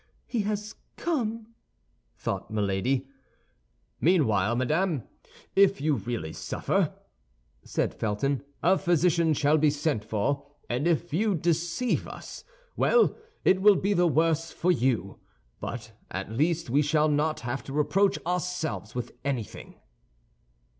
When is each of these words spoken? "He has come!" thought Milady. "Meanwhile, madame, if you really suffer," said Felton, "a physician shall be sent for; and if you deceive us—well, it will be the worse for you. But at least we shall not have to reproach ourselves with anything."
"He 0.25 0.41
has 0.41 0.73
come!" 0.97 1.53
thought 2.17 2.49
Milady. 2.49 3.05
"Meanwhile, 3.99 4.55
madame, 4.55 5.03
if 5.55 5.79
you 5.79 5.93
really 5.93 6.33
suffer," 6.33 6.95
said 7.61 7.93
Felton, 7.93 8.41
"a 8.63 8.79
physician 8.79 9.35
shall 9.35 9.59
be 9.59 9.69
sent 9.69 10.03
for; 10.03 10.43
and 10.67 10.87
if 10.87 11.13
you 11.13 11.35
deceive 11.35 12.07
us—well, 12.07 13.15
it 13.45 13.61
will 13.61 13.75
be 13.75 13.93
the 13.93 14.07
worse 14.07 14.51
for 14.51 14.71
you. 14.71 15.19
But 15.59 15.91
at 16.09 16.31
least 16.31 16.71
we 16.71 16.81
shall 16.81 17.07
not 17.07 17.41
have 17.41 17.63
to 17.65 17.71
reproach 17.73 18.17
ourselves 18.25 18.95
with 18.95 19.11
anything." 19.23 19.75